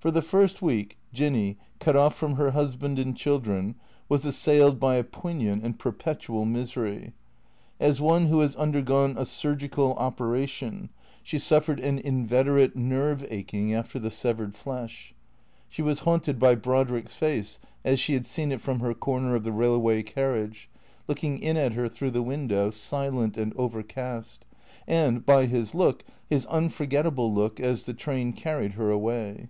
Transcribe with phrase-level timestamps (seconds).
[0.00, 3.74] For the first week Jinny, cut off from her husband and children,
[4.06, 7.14] was assailed by a poignant and perpetual misery.
[7.80, 10.90] As one who has undergone a surgical operation,
[11.22, 15.14] she suffered an in 457 458 THBCEEATOES veterate nerve aching after the severed flesh.
[15.70, 19.42] She was haunted by Brodrick's face as she had seen it from her corner of
[19.44, 20.68] the rail way carriage,
[21.08, 24.44] looking in at her through the window, silent and overcast,
[24.86, 29.48] and by his look, his unforgettable look as the train car ried her away.